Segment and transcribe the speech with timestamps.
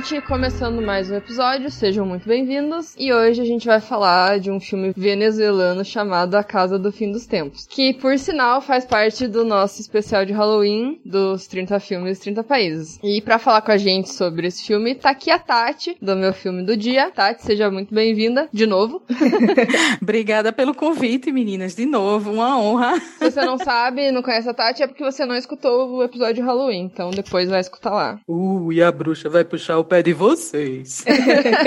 [0.00, 2.94] gente, começando mais um episódio, sejam muito bem-vindos.
[2.98, 7.12] E hoje a gente vai falar de um filme venezuelano chamado A Casa do Fim
[7.12, 12.18] dos Tempos, que por sinal faz parte do nosso especial de Halloween dos 30 filmes
[12.18, 12.98] 30 países.
[13.02, 16.32] E para falar com a gente sobre esse filme, tá aqui a Tati, do meu
[16.32, 17.10] filme do dia.
[17.10, 19.02] Tati, seja muito bem-vinda de novo.
[20.00, 22.98] Obrigada pelo convite, meninas, de novo, uma honra.
[23.18, 26.36] Se você não sabe, não conhece a Tati, é porque você não escutou o episódio
[26.36, 28.18] de Halloween, então depois vai escutar lá.
[28.26, 31.04] Uh, e a bruxa vai puxar o pé de vocês.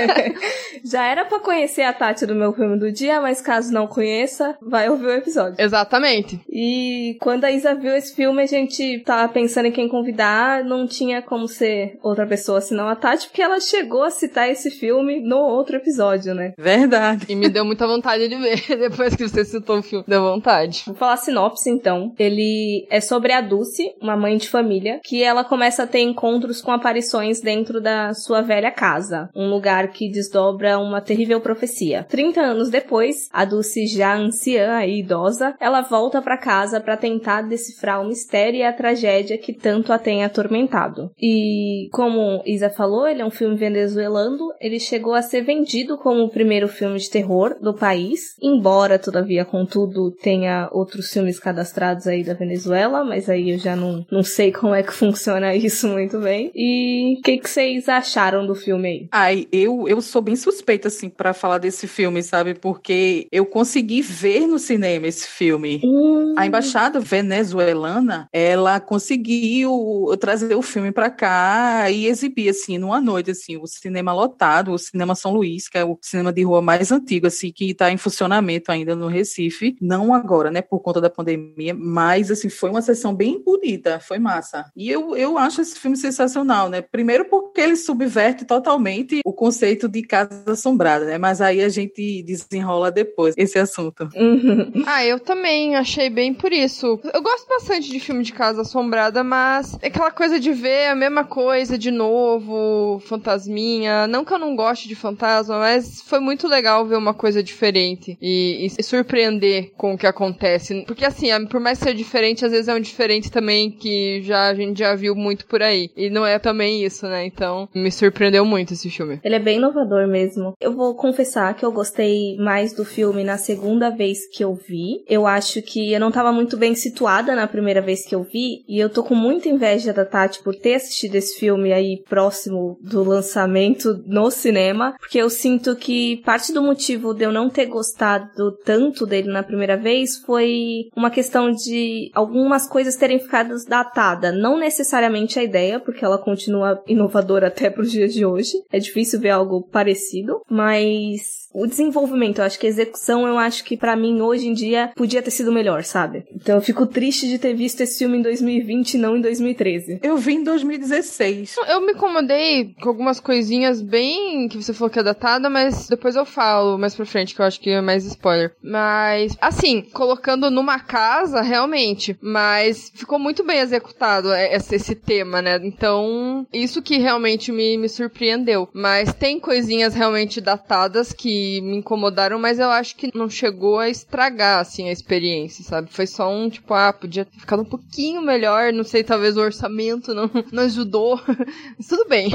[0.85, 4.57] Já era para conhecer a Tati do meu filme do dia, mas caso não conheça,
[4.61, 5.55] vai ouvir o episódio.
[5.59, 6.39] Exatamente.
[6.49, 10.87] E quando a Isa viu esse filme, a gente tava pensando em quem convidar, não
[10.87, 15.19] tinha como ser outra pessoa senão a Tati, porque ela chegou a citar esse filme
[15.19, 16.53] no outro episódio, né?
[16.57, 17.25] Verdade.
[17.27, 20.05] E me deu muita vontade de ver depois que você citou o filme.
[20.08, 20.83] Deu vontade.
[20.85, 22.13] Vou falar a sinopse então.
[22.17, 26.61] Ele é sobre a Dulce, uma mãe de família, que ela começa a ter encontros
[26.61, 32.06] com aparições dentro da sua velha casa, um lugar que desdobra uma terrível profecia.
[32.09, 37.42] 30 anos depois, a Dulce já anciã e idosa, ela volta para casa para tentar
[37.42, 41.11] decifrar o mistério e a tragédia que tanto a tem atormentado.
[41.20, 46.23] E como Isa falou, ele é um filme venezuelano, ele chegou a ser vendido como
[46.23, 52.23] o primeiro filme de terror do país, embora todavia contudo tenha outros filmes cadastrados aí
[52.23, 56.20] da Venezuela, mas aí eu já não, não sei como é que funciona isso muito
[56.20, 56.52] bem.
[56.53, 59.07] E o que, que vocês acharam do filme aí?
[59.11, 62.53] Ai, eu, eu sou bem suspeita, assim, para falar desse filme, sabe?
[62.53, 65.81] Porque eu consegui ver no cinema esse filme.
[65.83, 66.35] Hum.
[66.37, 69.71] A embaixada venezuelana, ela conseguiu
[70.19, 74.77] trazer o filme para cá e exibir, assim, numa noite, assim, o cinema lotado, o
[74.77, 77.97] Cinema São Luís, que é o cinema de rua mais antigo, assim, que está em
[77.97, 79.75] funcionamento ainda no Recife.
[79.81, 84.19] Não agora, né, por conta da pandemia, mas, assim, foi uma sessão bem bonita, foi
[84.19, 84.65] massa.
[84.75, 86.81] E eu, eu acho esse filme sensacional, né?
[86.81, 91.17] Primeiro porque ele subverte totalmente o conceito de casa assombrada, né?
[91.17, 94.09] Mas aí a gente desenrola depois esse assunto.
[94.15, 94.83] Uhum.
[94.86, 96.99] Ah, eu também achei bem por isso.
[97.14, 100.95] Eu gosto bastante de filme de casa assombrada, mas é aquela coisa de ver a
[100.95, 104.08] mesma coisa de novo, fantasminha.
[104.08, 108.17] Não que eu não goste de fantasma, mas foi muito legal ver uma coisa diferente
[108.21, 110.83] e, e surpreender com o que acontece.
[110.87, 114.54] Porque assim, por mais seja diferente, às vezes é um diferente também que já a
[114.54, 115.89] gente já viu muito por aí.
[115.95, 117.25] E não é também isso, né?
[117.25, 119.20] Então, me surpreendeu muito esse filme.
[119.23, 120.54] Ele é bem inovador mesmo.
[120.60, 125.04] Eu vou confessar que eu gostei mais do filme na segunda vez que eu vi.
[125.08, 128.63] Eu acho que eu não tava muito bem situada na primeira vez que eu vi,
[128.68, 132.77] e eu tô com muita inveja da Tati por ter assistido esse filme aí próximo
[132.81, 137.66] do lançamento no cinema, porque eu sinto que parte do motivo de eu não ter
[137.66, 144.36] gostado tanto dele na primeira vez foi uma questão de algumas coisas terem ficado datadas.
[144.36, 148.54] Não necessariamente a ideia, porque ela continua inovadora até pros dias de hoje.
[148.72, 153.63] É difícil ver algo parecido, mas o desenvolvimento, eu acho que a execução, eu acho
[153.63, 156.25] que para mim hoje em dia podia ter sido melhor, sabe?
[156.33, 160.00] Então eu fico triste de ter visto esse filme em 2020 e não em 2013.
[160.01, 161.56] Eu vi em 2016.
[161.69, 166.15] Eu me incomodei com algumas coisinhas bem que você falou que é datada, mas depois
[166.15, 168.56] eu falo mais pra frente, que eu acho que é mais spoiler.
[168.62, 175.59] Mas, assim, colocando numa casa, realmente, mas ficou muito bem executado esse, esse tema, né?
[175.63, 178.68] Então, isso que realmente me, me surpreendeu.
[178.74, 183.89] Mas tem coisinhas realmente datadas que me incomodaram, mas eu acho que não chegou a
[183.89, 185.89] estragar, assim, a experiência, sabe?
[185.92, 189.42] Foi só um, tipo, ah, podia ter ficado um pouquinho melhor, não sei, talvez o
[189.42, 191.19] orçamento não, não ajudou,
[191.77, 192.31] mas tudo bem.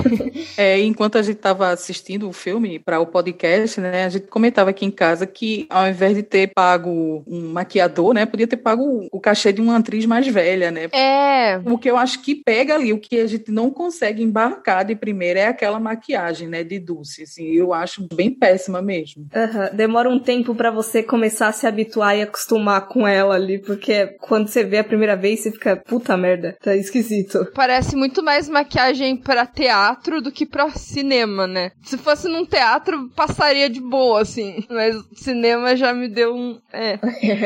[0.56, 4.70] É, enquanto a gente tava assistindo o filme para o podcast, né, a gente comentava
[4.70, 9.06] aqui em casa que ao invés de ter pago um maquiador, né, podia ter pago
[9.10, 10.88] o cachê de uma atriz mais velha, né?
[10.92, 11.60] É.
[11.64, 14.94] O que eu acho que pega ali, o que a gente não consegue embarcar de
[14.94, 18.97] primeira é aquela maquiagem, né, de Dulce, assim, eu acho bem péssima mesmo.
[19.06, 19.76] Uhum.
[19.76, 24.16] Demora um tempo para você começar a se habituar e acostumar com ela ali, porque
[24.20, 27.46] quando você vê a primeira vez, você fica, puta merda, tá esquisito.
[27.54, 31.70] Parece muito mais maquiagem para teatro do que pra cinema, né?
[31.82, 34.64] Se fosse num teatro, passaria de boa, assim.
[34.70, 36.58] Mas cinema já me deu um.
[36.72, 36.98] É.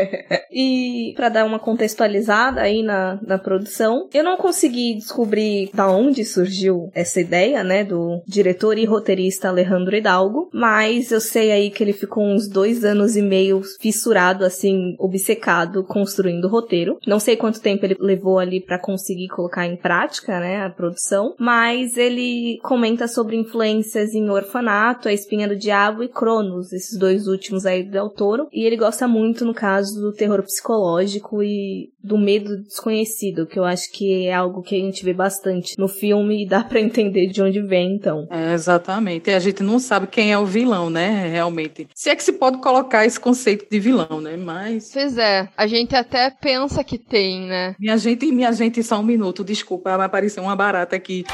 [0.52, 6.24] e para dar uma contextualizada aí na, na produção, eu não consegui descobrir da onde
[6.24, 7.42] surgiu essa ideia.
[7.42, 12.24] ideia, né, do diretor e roteirista Alejandro Hidalgo, mas eu sei aí que ele ficou
[12.24, 16.98] uns dois anos e meio fissurado, assim, obcecado, construindo o roteiro.
[17.06, 21.34] Não sei quanto tempo ele levou ali para conseguir colocar em prática, né, a produção,
[21.38, 27.26] mas ele comenta sobre influências em Orfanato, A Espinha do Diabo e Cronos, esses dois
[27.26, 31.90] últimos aí do Del Toro, e ele gosta muito, no caso, do terror psicológico e
[32.02, 35.88] do medo desconhecido, que eu acho que é algo que a gente vê bastante no
[35.88, 38.26] filme e dá para entender de onde vem, então.
[38.30, 39.30] É, exatamente.
[39.30, 41.21] E a gente não sabe quem é o vilão, né?
[41.28, 41.88] Realmente.
[41.94, 44.36] Se é que se pode colocar esse conceito de vilão, né?
[44.36, 44.90] Mas.
[44.92, 45.48] Pois é.
[45.56, 47.74] A gente até pensa que tem, né?
[47.78, 51.24] Minha gente, minha gente, só um minuto, desculpa, vai aparecer uma barata aqui.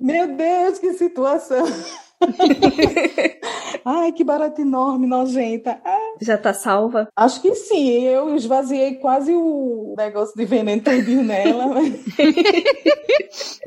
[0.00, 1.64] Meu Deus, que situação!
[3.84, 5.80] Ai, que barata enorme, nojenta.
[5.84, 6.01] Ah.
[6.22, 7.08] Já tá salva?
[7.16, 8.04] Acho que sim.
[8.04, 11.66] Eu esvaziei quase o negócio de veneno todinho nela.
[11.66, 12.00] Mas...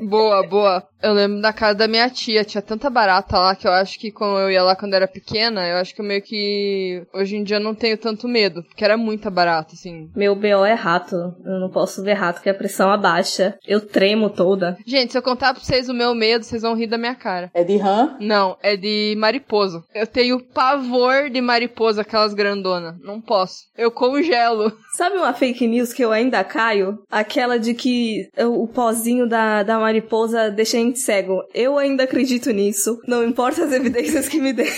[0.00, 0.82] boa, boa.
[1.02, 2.44] Eu lembro da casa da minha tia.
[2.44, 5.66] Tinha tanta barata lá que eu acho que quando eu ia lá quando era pequena,
[5.68, 7.06] eu acho que eu meio que.
[7.14, 8.62] Hoje em dia não tenho tanto medo.
[8.62, 10.10] Porque era muita barata, assim.
[10.16, 11.14] Meu BO é rato.
[11.44, 13.58] Eu não posso ver rato que a pressão abaixa.
[13.66, 14.76] Eu tremo toda.
[14.86, 17.50] Gente, se eu contar pra vocês o meu medo, vocês vão rir da minha cara.
[17.54, 18.16] É de rã?
[18.20, 19.84] Não, é de mariposa.
[19.94, 22.96] Eu tenho pavor de mariposa, aquelas grandona.
[23.02, 23.64] Não posso.
[23.76, 24.72] Eu congelo.
[24.92, 26.98] Sabe uma fake news que eu ainda caio?
[27.10, 31.42] Aquela de que o pozinho da, da mariposa deixa a gente cego.
[31.52, 33.00] Eu ainda acredito nisso.
[33.06, 34.70] Não importa as evidências que me deem.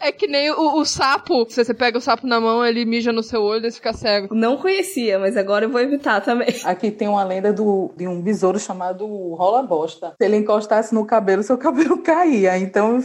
[0.00, 1.46] é que nem o, o, sapo.
[1.48, 4.34] Se você pega o sapo na mão, ele mija no seu olho e fica cego.
[4.34, 6.48] Não conhecia, mas agora eu vou evitar também.
[6.64, 10.14] Aqui tem uma lenda do, de um besouro chamado rola bosta.
[10.18, 12.58] Se ele encostasse no cabelo, seu cabelo caía.
[12.58, 13.00] Então,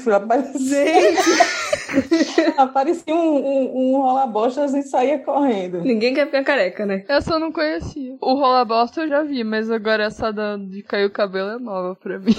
[0.57, 1.69] Gente!
[2.57, 5.81] Aparecia um, um, um rola-bosta e saía correndo.
[5.81, 7.03] Ninguém quer ficar careca, né?
[7.07, 8.17] Essa eu não conhecia.
[8.21, 11.95] O rola-bosta eu já vi, mas agora essa da, de cair o cabelo é nova
[11.95, 12.35] pra mim.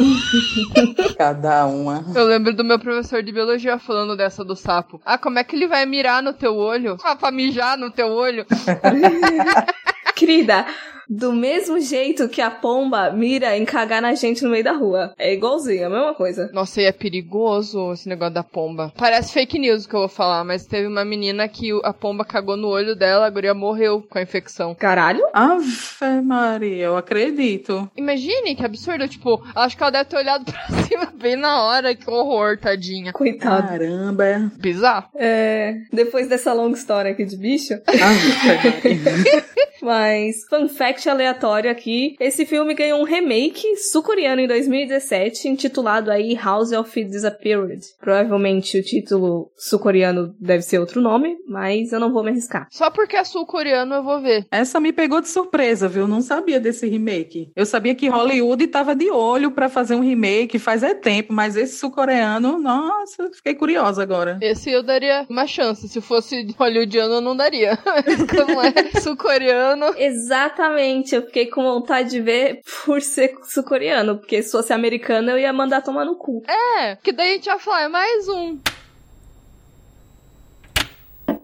[1.17, 2.05] Cada uma.
[2.15, 5.01] Eu lembro do meu professor de biologia falando dessa do sapo.
[5.05, 6.97] Ah, como é que ele vai mirar no teu olho?
[7.03, 8.47] Ah, pra mijar no teu olho?
[10.15, 10.67] Querida,
[11.11, 15.13] do mesmo jeito que a pomba mira em cagar na gente no meio da rua.
[15.19, 16.49] É igualzinho, a mesma coisa.
[16.53, 18.93] Nossa, e é perigoso esse negócio da pomba.
[18.97, 22.57] Parece fake news que eu vou falar, mas teve uma menina que a pomba cagou
[22.57, 24.73] no olho dela, a guria morreu com a infecção.
[24.75, 25.27] Caralho?
[25.33, 27.91] Ave Maria, eu acredito.
[27.97, 31.95] Imagine que absurdo, tipo, acho que ela deve ter olhado pra cima bem na hora,
[31.95, 33.13] que horror, tadinha.
[33.13, 33.67] Coitada.
[33.67, 34.53] Caramba.
[34.59, 35.09] Bizarro.
[35.17, 37.75] É, depois dessa longa história aqui de bicho.
[37.87, 39.45] Ave Maria.
[39.83, 42.17] mas, fun fact fact aleatório aqui.
[42.21, 47.81] Esse filme ganhou um remake sul-coreano em 2017, intitulado aí House of Disappeared.
[47.99, 52.69] Provavelmente o título sul-coreano deve ser outro nome, mas eu não vou me arriscar.
[52.71, 54.47] Só porque é sul-coreano eu vou ver.
[54.51, 56.07] Essa me pegou de surpresa, viu?
[56.07, 57.51] Não sabia desse remake.
[57.57, 61.57] Eu sabia que Hollywood tava de olho para fazer um remake faz é tempo, mas
[61.57, 64.39] esse sul-coreano, nossa, fiquei curiosa agora.
[64.43, 65.89] Esse eu daria uma chance.
[65.89, 67.77] Se fosse hollywoodiano, eu não daria.
[68.29, 69.95] Como é sul-coreano.
[69.97, 75.39] Exatamente eu fiquei com vontade de ver por ser sul-coreano, porque se fosse americano eu
[75.39, 76.43] ia mandar tomar no cu.
[76.49, 78.59] É, que daí a gente ia falar, é mais um.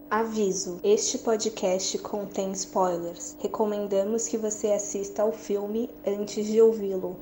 [0.09, 3.35] Aviso: este podcast contém spoilers.
[3.41, 7.17] Recomendamos que você assista ao filme antes de ouvi-lo.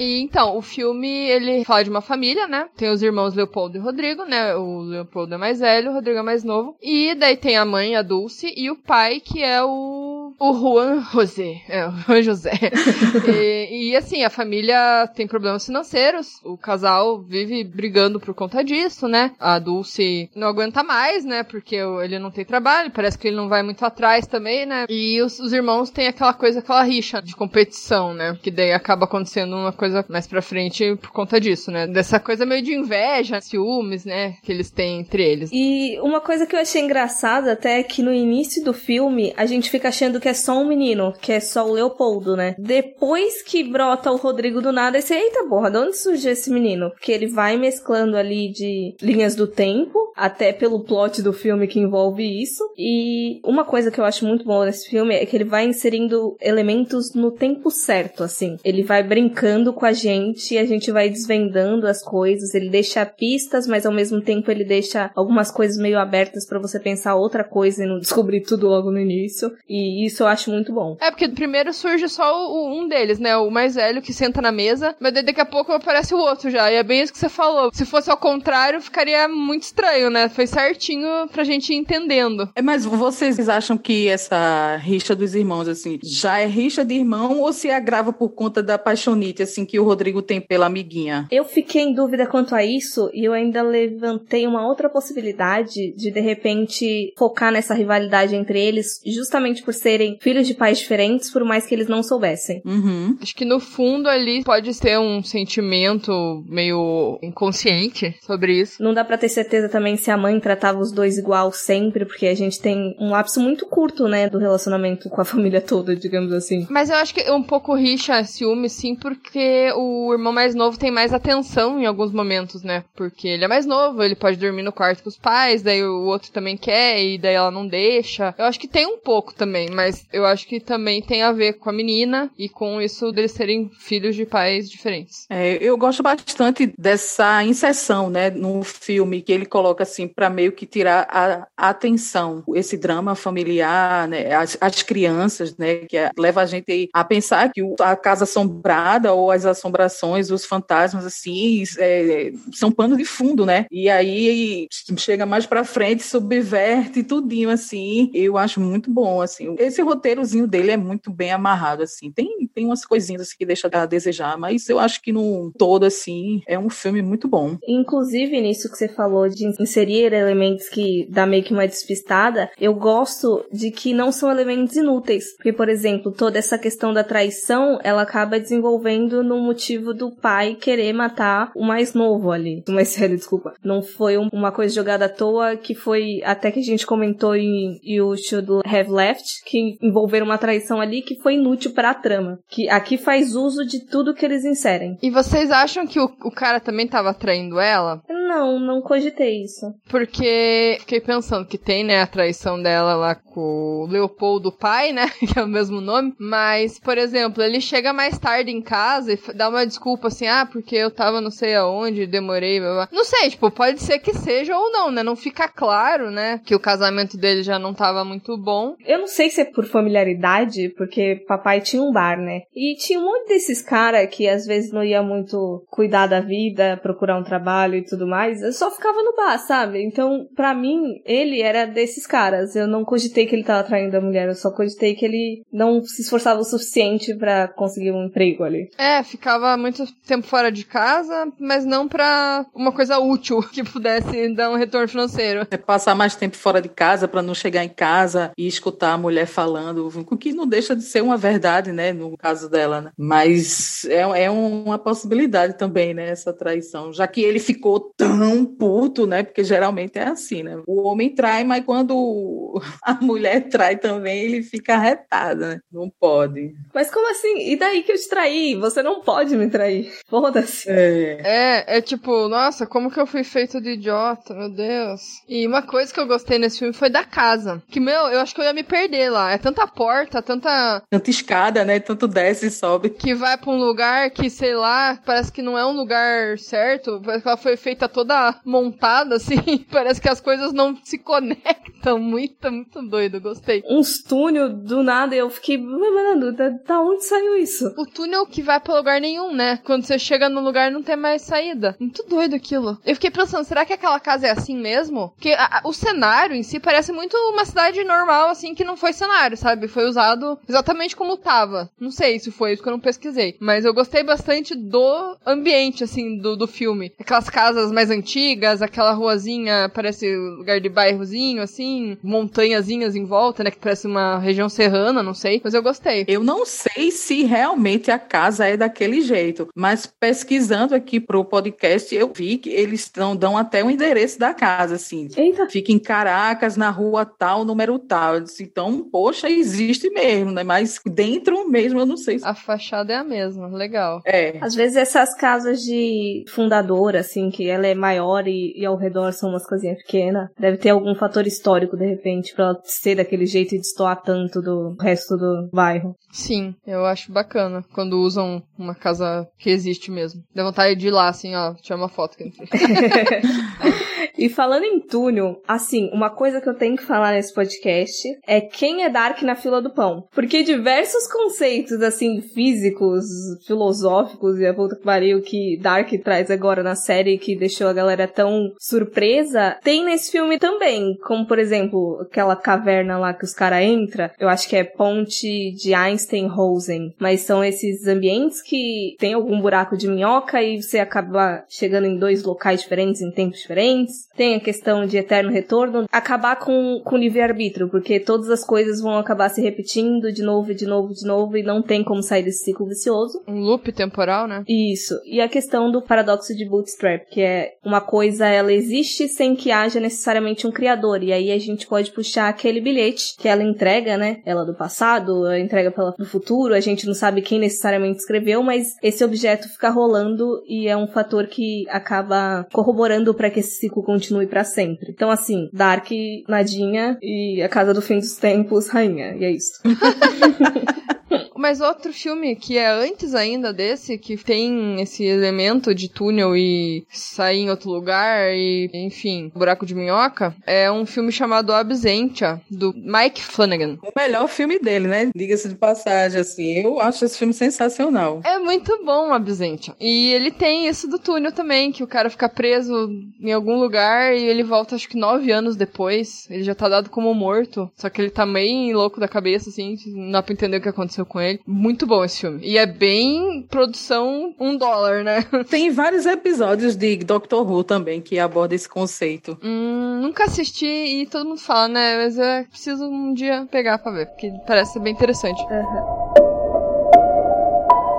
[0.00, 2.68] E então, o filme, ele fala de uma família, né?
[2.76, 4.56] Tem os irmãos Leopoldo e Rodrigo, né?
[4.56, 6.76] O Leopoldo é mais velho, o Rodrigo é mais novo.
[6.82, 10.01] E daí tem a mãe, a Dulce, e o pai, que é o.
[10.38, 11.62] O Juan José.
[11.68, 12.52] É, o Juan José.
[13.28, 16.40] e, e, assim, a família tem problemas financeiros.
[16.44, 19.32] O casal vive brigando por conta disso, né?
[19.38, 21.42] A Dulce não aguenta mais, né?
[21.42, 24.86] Porque ele não tem trabalho, parece que ele não vai muito atrás também, né?
[24.88, 28.38] E os, os irmãos têm aquela coisa, aquela rixa de competição, né?
[28.42, 31.86] Que daí acaba acontecendo uma coisa mais pra frente por conta disso, né?
[31.86, 34.36] Dessa coisa meio de inveja, ciúmes, né?
[34.42, 35.50] Que eles têm entre eles.
[35.52, 39.46] E uma coisa que eu achei engraçada até é que no início do filme a
[39.46, 42.54] gente fica achando que é só um menino, que é só o Leopoldo, né?
[42.56, 46.90] Depois que brota o Rodrigo do nada, você, eita porra, de onde surgiu esse menino?
[46.90, 51.78] Porque ele vai mesclando ali de linhas do tempo, até pelo plot do filme que
[51.78, 52.64] envolve isso.
[52.76, 56.36] E uma coisa que eu acho muito boa nesse filme é que ele vai inserindo
[56.40, 58.56] elementos no tempo certo, assim.
[58.64, 62.54] Ele vai brincando com a gente a gente vai desvendando as coisas.
[62.54, 66.78] Ele deixa pistas, mas ao mesmo tempo ele deixa algumas coisas meio abertas para você
[66.78, 69.52] pensar outra coisa e não descobrir tudo logo no início.
[69.68, 70.96] E Isso eu acho muito bom.
[71.00, 73.36] É, porque primeiro surge só o, um deles, né?
[73.36, 76.70] O mais velho que senta na mesa, mas daqui a pouco aparece o outro já.
[76.70, 77.70] E é bem isso que você falou.
[77.72, 80.28] Se fosse ao contrário, ficaria muito estranho, né?
[80.28, 82.48] Foi certinho pra gente ir entendendo.
[82.54, 87.40] É, mas vocês acham que essa rixa dos irmãos, assim, já é rixa de irmão
[87.40, 91.26] ou se agrava por conta da paixonite, assim, que o Rodrigo tem pela amiguinha?
[91.30, 96.10] Eu fiquei em dúvida quanto a isso e eu ainda levantei uma outra possibilidade de,
[96.10, 101.44] de repente, focar nessa rivalidade entre eles, justamente por serem filhos de pais diferentes, por
[101.44, 102.62] mais que eles não soubessem.
[102.64, 103.16] Uhum.
[103.20, 108.82] Acho que no fundo ali pode ter um sentimento meio inconsciente sobre isso.
[108.82, 112.26] Não dá pra ter certeza também se a mãe tratava os dois igual sempre, porque
[112.26, 116.32] a gente tem um lapso muito curto, né, do relacionamento com a família toda, digamos
[116.32, 116.66] assim.
[116.70, 120.78] Mas eu acho que é um pouco rixa, ciúme, sim, porque o irmão mais novo
[120.78, 122.84] tem mais atenção em alguns momentos, né?
[122.94, 126.04] Porque ele é mais novo, ele pode dormir no quarto com os pais, daí o
[126.06, 128.34] outro também quer, e daí ela não deixa.
[128.38, 131.54] Eu acho que tem um pouco também, mas eu acho que também tem a ver
[131.54, 135.26] com a menina e com isso deles serem filhos de pais diferentes.
[135.30, 140.52] É, eu gosto bastante dessa inserção, né, no filme, que ele coloca assim, para meio
[140.52, 146.42] que tirar a, a, atenção, esse drama familiar, né, as, as crianças, né, que leva
[146.42, 152.32] a gente a pensar que a casa assombrada ou as assombrações, os fantasmas, assim, é,
[152.52, 158.36] são pano de fundo, né, e aí chega mais para frente, subverte tudinho, assim, eu
[158.36, 162.84] acho muito bom, assim, esse roteirozinho dele é muito bem amarrado, assim, tem, tem umas
[162.84, 166.70] coisinhas assim, que deixa a desejar, mas eu acho que no todo, assim, é um
[166.70, 167.56] filme muito bom.
[167.66, 172.74] Inclusive, nisso que você falou de inserir elementos que dá meio que uma despistada, eu
[172.74, 175.34] gosto de que não são elementos inúteis.
[175.36, 180.54] Porque, por exemplo, toda essa questão da traição, ela acaba desenvolvendo no motivo do pai
[180.54, 182.62] querer matar o mais novo ali.
[182.68, 183.54] O mais velho, desculpa.
[183.64, 187.80] Não foi uma coisa jogada à toa, que foi até que a gente comentou em
[187.82, 192.38] You Should Have Left, que envolveram uma traição ali que foi inútil para a trama.
[192.48, 194.98] Que aqui faz uso de tudo que eles inserem.
[195.02, 198.02] E vocês acham que o, o cara também tava traindo ela?
[198.32, 199.74] Não, não cogitei isso.
[199.90, 205.06] Porque fiquei pensando que tem, né, a traição dela lá com o Leopoldo pai, né,
[205.20, 206.14] que é o mesmo nome.
[206.18, 210.48] Mas, por exemplo, ele chega mais tarde em casa e dá uma desculpa assim, ah,
[210.50, 212.88] porque eu tava não sei aonde, demorei, blá, blá.
[212.90, 215.02] Não sei, tipo, pode ser que seja ou não, né?
[215.02, 218.74] Não fica claro, né, que o casamento dele já não tava muito bom.
[218.86, 222.42] Eu não sei se é por familiaridade, porque papai tinha um bar, né?
[222.56, 226.80] E tinha um monte desses caras que às vezes não ia muito cuidar da vida,
[226.82, 228.21] procurar um trabalho e tudo mais.
[228.30, 229.82] Eu só ficava no bar, sabe?
[229.82, 232.54] Então, para mim, ele era desses caras.
[232.54, 235.82] Eu não cogitei que ele tava traindo a mulher, eu só cogitei que ele não
[235.82, 238.70] se esforçava o suficiente para conseguir um emprego ali.
[238.78, 244.34] É, ficava muito tempo fora de casa, mas não pra uma coisa útil que pudesse
[244.34, 245.46] dar um retorno financeiro.
[245.50, 248.98] É passar mais tempo fora de casa para não chegar em casa e escutar a
[248.98, 252.90] mulher falando, o que não deixa de ser uma verdade, né, no caso dela, né?
[252.96, 258.11] Mas é, é uma possibilidade também, né, essa traição, já que ele ficou tão
[258.44, 263.76] puto, né, porque geralmente é assim, né, o homem trai, mas quando a mulher trai
[263.76, 266.54] também, ele fica arretado, né, não pode.
[266.74, 267.50] Mas como assim?
[267.50, 268.54] E daí que eu te traí?
[268.56, 269.92] Você não pode me trair.
[270.08, 270.70] Foda-se.
[270.70, 271.20] É.
[271.24, 275.00] É, é tipo, nossa, como que eu fui feito de idiota, meu Deus.
[275.28, 277.62] E uma coisa que eu gostei nesse filme foi da casa.
[277.68, 279.32] Que, meu, eu acho que eu ia me perder lá.
[279.32, 280.82] É tanta porta, tanta.
[280.90, 281.80] Tanta escada, né?
[281.80, 282.90] Tanto desce e sobe.
[282.90, 287.00] Que vai pra um lugar que, sei lá, parece que não é um lugar certo.
[287.04, 288.01] Parece que ela foi feita toda
[288.44, 289.36] montada, assim.
[289.70, 291.98] parece que as coisas não se conectam.
[291.98, 293.20] Muito, muito doido.
[293.20, 293.62] Gostei.
[293.68, 295.58] Uns túnel do nada eu fiquei.
[295.58, 297.74] Mano, da, da onde saiu isso?
[297.76, 299.58] O túnel que vai pra lugar nenhum, né?
[299.64, 301.76] Quando você chega no lugar não tem mais saída.
[301.78, 302.78] Muito doido aquilo.
[302.84, 305.10] Eu fiquei pensando, será que aquela casa é assim mesmo?
[305.10, 308.76] Porque a, a, o cenário em si parece muito uma cidade normal, assim, que não
[308.76, 309.68] foi cenário, sabe?
[309.68, 311.70] Foi usado exatamente como tava.
[311.78, 313.36] Não sei se foi isso que eu não pesquisei.
[313.40, 316.92] Mas eu gostei bastante do ambiente, assim, do, do filme.
[316.98, 323.50] Aquelas casas mais antigas, aquela ruazinha, parece lugar de bairrozinho, assim, montanhazinhas em volta, né?
[323.50, 325.40] Que parece uma região serrana, não sei.
[325.44, 326.04] Mas eu gostei.
[326.08, 331.94] Eu não sei se realmente a casa é daquele jeito, mas pesquisando aqui pro podcast,
[331.94, 335.08] eu vi que eles não dão até o endereço da casa, assim.
[335.16, 335.48] Eita.
[335.48, 338.14] Fica em Caracas, na rua tal, número tal.
[338.14, 340.42] Eu disse, então, poxa, existe mesmo, né?
[340.42, 342.18] Mas dentro mesmo eu não sei.
[342.22, 344.00] A fachada é a mesma, legal.
[344.04, 344.38] É.
[344.40, 349.12] Às vezes essas casas de fundador, assim, que ela é maior e, e ao redor
[349.12, 353.26] são umas casinhas pequenas, deve ter algum fator histórico, de repente, pra ela ser daquele
[353.26, 355.96] jeito e destoar tanto do resto do bairro.
[356.12, 360.22] Sim, eu acho bacana quando usam uma casa que existe mesmo.
[360.32, 362.30] Dá vontade de ir lá, assim, ó, tirar uma foto aqui.
[364.16, 368.40] E falando em túnel, assim, uma coisa que eu tenho que falar nesse podcast é
[368.40, 370.04] quem é Dark na fila do pão.
[370.12, 373.04] Porque diversos conceitos, assim, físicos,
[373.46, 377.72] filosóficos e a puta que pariu que Dark traz agora na série que deixou a
[377.72, 380.96] galera tão surpresa, tem nesse filme também.
[381.02, 385.52] Como, por exemplo, aquela caverna lá que os caras entram, eu acho que é Ponte
[385.52, 386.94] de Einstein-Rosen.
[386.98, 391.98] Mas são esses ambientes que tem algum buraco de minhoca e você acaba chegando em
[391.98, 393.91] dois locais diferentes, em tempos diferentes.
[394.16, 395.86] Tem a questão de eterno retorno.
[395.90, 400.54] Acabar com, com o livre-arbítrio, porque todas as coisas vão acabar se repetindo de novo,
[400.54, 403.22] de novo, de novo, e não tem como sair desse ciclo vicioso.
[403.26, 404.44] Um loop temporal, né?
[404.48, 404.94] Isso.
[405.04, 409.50] E a questão do paradoxo de Bootstrap, que é uma coisa, ela existe sem que
[409.50, 411.02] haja necessariamente um criador.
[411.02, 414.20] E aí a gente pode puxar aquele bilhete que ela entrega, né?
[414.24, 418.42] Ela do passado, ela entrega pela do futuro, a gente não sabe quem necessariamente escreveu,
[418.42, 423.58] mas esse objeto fica rolando e é um fator que acaba corroborando para que esse
[423.58, 424.90] ciclo continue para sempre.
[424.90, 425.88] Então, assim, Dark,
[426.28, 429.16] Nadinha e A Casa do Fim dos Tempos, Rainha.
[429.16, 429.60] E é isso.
[431.42, 436.86] Mas outro filme que é antes ainda desse, que tem esse elemento de túnel e
[436.88, 442.72] sair em outro lugar e, enfim, buraco de minhoca, é um filme chamado Absentia, do
[442.76, 443.76] Mike Flanagan.
[443.82, 445.10] O melhor filme dele, né?
[445.12, 446.58] Diga-se de passagem, assim.
[446.62, 448.20] Eu acho esse filme sensacional.
[448.24, 449.74] É muito bom Absentia.
[449.80, 452.88] E ele tem isso do túnel também, que o cara fica preso
[453.20, 456.28] em algum lugar e ele volta, acho que nove anos depois.
[456.30, 457.68] Ele já tá dado como morto.
[457.74, 460.68] Só que ele tá meio louco da cabeça, assim, não dá pra entender o que
[460.68, 461.31] aconteceu com ele.
[461.46, 462.40] Muito bom esse filme.
[462.42, 465.22] E é bem produção um dólar, né?
[465.48, 469.38] Tem vários episódios de Doctor Who também que aborda esse conceito.
[469.42, 471.96] Hum, nunca assisti e todo mundo fala, né?
[471.96, 475.40] Mas eu preciso um dia pegar pra ver, porque parece ser bem interessante.
[475.42, 476.22] Uhum.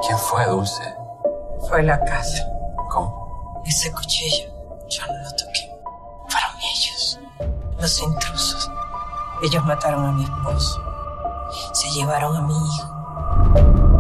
[0.06, 0.84] ¿Quién fue, Dulce?
[1.70, 2.46] Fue la casa.
[2.90, 3.62] ¿Cómo?
[3.66, 4.50] Ese cuchillo,
[4.90, 5.72] yo no lo toqué.
[6.28, 7.20] Fueron ellos,
[7.80, 8.70] los intrusos.
[9.44, 10.82] Ellos mataron a mi esposo.
[11.74, 12.93] Se llevaron a mi hijo.
[13.36, 13.93] you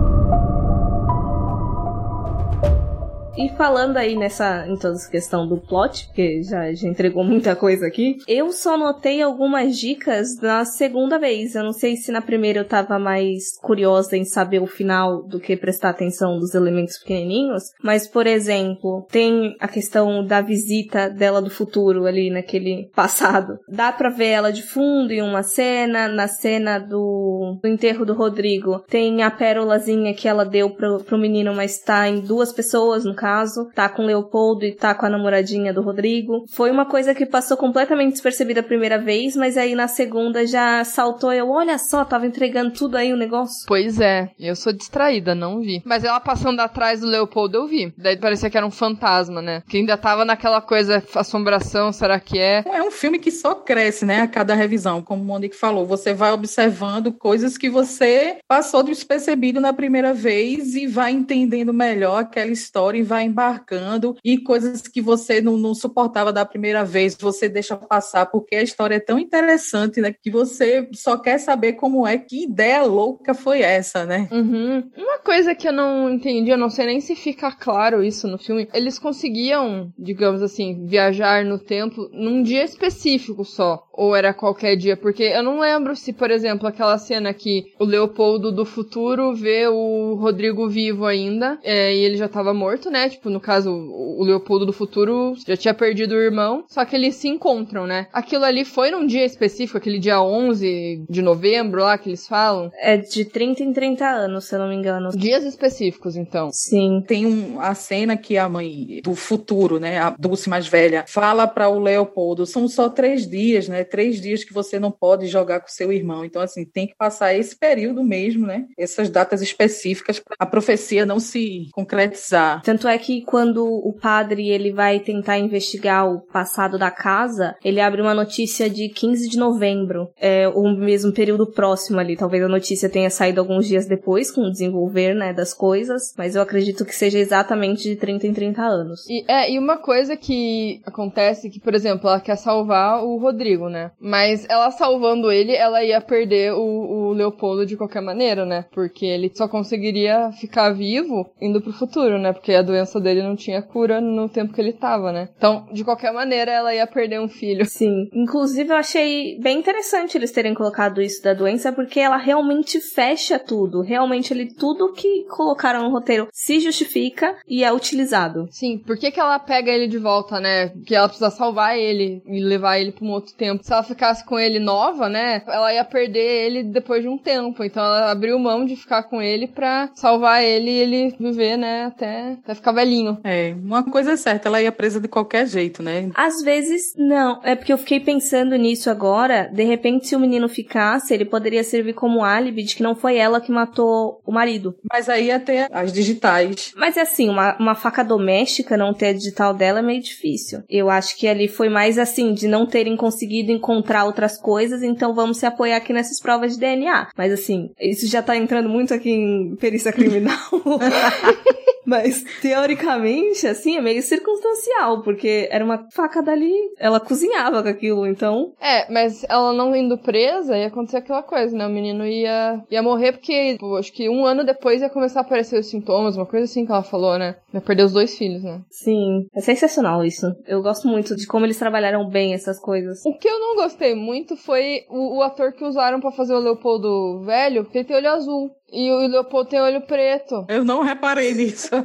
[3.35, 7.55] E falando aí nessa, em toda essa questão do plot, porque já, já entregou muita
[7.55, 11.55] coisa aqui, eu só notei algumas dicas na segunda vez.
[11.55, 15.39] Eu não sei se na primeira eu tava mais curiosa em saber o final do
[15.39, 21.41] que prestar atenção nos elementos pequenininhos, mas, por exemplo, tem a questão da visita dela
[21.41, 23.57] do futuro ali naquele passado.
[23.67, 28.13] Dá pra ver ela de fundo em uma cena, na cena do, do enterro do
[28.13, 33.03] Rodrigo, tem a pérolazinha que ela deu pro, pro menino, mas tá em duas pessoas,
[33.03, 36.43] no caso, tá com o Leopoldo e tá com a namoradinha do Rodrigo.
[36.49, 40.83] Foi uma coisa que passou completamente despercebida a primeira vez, mas aí na segunda já
[40.83, 43.65] saltou eu, olha só, tava entregando tudo aí o negócio.
[43.65, 45.81] Pois é, eu sou distraída, não vi.
[45.85, 47.93] Mas ela passando atrás do Leopoldo eu vi.
[47.97, 49.63] Daí parecia que era um fantasma, né?
[49.69, 52.61] Que ainda tava naquela coisa, assombração, será que é?
[52.65, 55.85] É um filme que só cresce, né, a cada revisão, como o Monique falou.
[55.85, 62.23] Você vai observando coisas que você passou despercebido na primeira vez e vai entendendo melhor
[62.23, 67.15] aquela história e vai embarcando e coisas que você não, não, suportava da primeira vez,
[67.15, 70.11] você deixa passar, porque a história é tão interessante, né?
[70.11, 74.27] Que você só quer saber como é, que ideia louca foi essa, né?
[74.31, 74.89] Uhum.
[74.97, 78.39] Uma coisa que eu não entendi, eu não sei nem se fica claro isso no
[78.39, 84.75] filme, eles conseguiam, digamos assim, viajar no tempo num dia específico só, ou era qualquer
[84.75, 89.35] dia, porque eu não lembro se, por exemplo, aquela cena que o Leopoldo do futuro
[89.35, 93.02] vê o Rodrigo vivo ainda, é, e ele já tava morto, né?
[93.09, 97.15] Tipo, no caso, o Leopoldo do futuro já tinha perdido o irmão, só que eles
[97.15, 98.07] se encontram, né?
[98.11, 102.71] Aquilo ali foi num dia específico, aquele dia 11 de novembro lá que eles falam?
[102.79, 105.09] É de 30 em 30 anos, se eu não me engano.
[105.11, 106.49] Dias específicos, então.
[106.51, 107.03] Sim.
[107.07, 111.47] Tem um, a cena que a mãe do futuro, né, a Dulce mais velha, fala
[111.47, 113.83] para o Leopoldo, são só três dias, né?
[113.83, 116.25] Três dias que você não pode jogar com seu irmão.
[116.25, 118.65] Então, assim, tem que passar esse período mesmo, né?
[118.77, 122.61] Essas datas específicas para a profecia não se concretizar.
[122.61, 127.79] Tanto é que quando o padre ele vai tentar investigar o passado da casa, ele
[127.79, 132.15] abre uma notícia de 15 de novembro, é o mesmo período próximo ali.
[132.15, 136.35] Talvez a notícia tenha saído alguns dias depois com o desenvolver, né, das coisas, mas
[136.35, 139.09] eu acredito que seja exatamente de 30 em 30 anos.
[139.09, 143.69] E, é, e uma coisa que acontece que, por exemplo, ela quer salvar o Rodrigo,
[143.69, 143.91] né?
[143.99, 148.65] Mas ela salvando ele, ela ia perder o, o Leopoldo de qualquer maneira, né?
[148.71, 152.33] Porque ele só conseguiria ficar vivo indo pro futuro, né?
[152.33, 155.29] Porque a doença doença dele não tinha cura no tempo que ele tava, né?
[155.37, 157.65] Então, de qualquer maneira, ela ia perder um filho.
[157.65, 158.09] Sim.
[158.13, 163.39] Inclusive, eu achei bem interessante eles terem colocado isso da doença, porque ela realmente fecha
[163.39, 163.81] tudo.
[163.81, 168.47] Realmente, ele, tudo que colocaram no roteiro se justifica e é utilizado.
[168.51, 170.69] Sim, por que, que ela pega ele de volta, né?
[170.85, 173.63] Que ela precisa salvar ele e levar ele pra um outro tempo.
[173.63, 175.41] Se ela ficasse com ele nova, né?
[175.47, 177.63] Ela ia perder ele depois de um tempo.
[177.63, 181.85] Então ela abriu mão de ficar com ele pra salvar ele e ele viver, né?
[181.85, 183.17] Até, até ficar velhinho.
[183.23, 186.09] É, uma coisa é certa, ela ia presa de qualquer jeito, né?
[186.15, 187.39] Às vezes, não.
[187.43, 189.49] É porque eu fiquei pensando nisso agora.
[189.53, 193.17] De repente, se o menino ficasse, ele poderia servir como álibi de que não foi
[193.17, 194.75] ela que matou o marido.
[194.91, 196.73] Mas aí ia ter as digitais.
[196.75, 200.63] Mas é assim, uma, uma faca doméstica não ter a digital dela é meio difícil.
[200.69, 205.13] Eu acho que ali foi mais assim, de não terem conseguido encontrar outras coisas, então
[205.13, 207.09] vamos se apoiar aqui nessas provas de DNA.
[207.17, 210.37] Mas assim, isso já tá entrando muito aqui em perícia criminal.
[211.85, 218.07] Mas, teoricamente, assim, é meio circunstancial, porque era uma faca dali, ela cozinhava com aquilo,
[218.07, 218.53] então.
[218.59, 221.65] É, mas ela não indo presa, ia acontecer aquela coisa, né?
[221.65, 225.23] O menino ia, ia morrer porque, pô, acho que um ano depois ia começar a
[225.23, 227.35] aparecer os sintomas, uma coisa assim que ela falou, né?
[227.53, 228.61] Ia perder os dois filhos, né?
[228.69, 230.27] Sim, é sensacional isso.
[230.47, 233.01] Eu gosto muito de como eles trabalharam bem essas coisas.
[233.05, 236.39] O que eu não gostei muito foi o, o ator que usaram pra fazer o
[236.39, 238.51] Leopoldo velho, porque ele tem olho azul.
[238.73, 240.45] E o Leopoldo tem olho preto.
[240.49, 241.69] Eu não reparei nisso.